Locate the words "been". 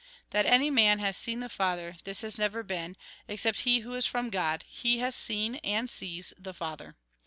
2.63-2.97